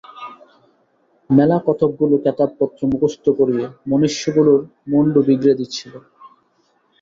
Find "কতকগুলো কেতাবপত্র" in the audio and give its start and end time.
1.67-2.79